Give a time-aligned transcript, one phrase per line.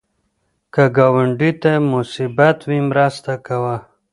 [0.73, 3.77] که ګاونډي ته مصیبت وي، مرسته کوه